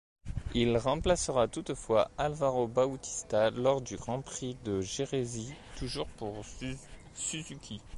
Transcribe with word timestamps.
Il 0.55 0.75
remplacera 0.79 1.47
toutefois 1.47 2.09
Alvaro 2.17 2.65
Bautista 2.67 3.51
lors 3.51 3.81
du 3.81 3.97
Grand 3.97 4.23
prix 4.23 4.57
de 4.63 4.81
Jerez, 4.81 5.27
toujours 5.77 6.07
pour 6.17 6.41
Suzuki. 7.13 7.79